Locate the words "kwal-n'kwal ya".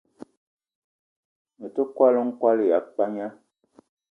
1.95-2.79